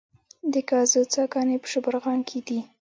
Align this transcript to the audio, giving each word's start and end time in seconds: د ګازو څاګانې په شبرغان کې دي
د 0.53 0.53
ګازو 0.69 1.01
څاګانې 1.13 1.55
په 1.61 1.67
شبرغان 1.73 2.19
کې 2.29 2.39
دي 2.47 2.59